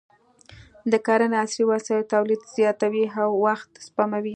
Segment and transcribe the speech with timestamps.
[0.91, 4.29] د کرنې عصري وسایل تولید زیاتوي او وخت سپموي.